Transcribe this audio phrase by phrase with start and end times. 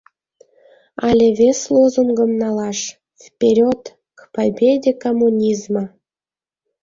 [1.07, 2.79] Але вес лозунгым налаш:
[3.23, 3.81] «Вперед—
[4.17, 5.83] к победе коммунизма!».